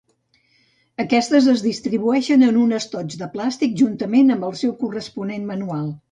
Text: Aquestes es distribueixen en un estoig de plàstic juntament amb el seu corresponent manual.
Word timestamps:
Aquestes 1.01 1.49
es 1.51 1.59
distribueixen 1.65 2.45
en 2.47 2.57
un 2.61 2.73
estoig 2.77 3.17
de 3.19 3.27
plàstic 3.35 3.75
juntament 3.81 4.37
amb 4.37 4.47
el 4.49 4.55
seu 4.63 4.73
corresponent 4.81 5.45
manual. 5.51 5.85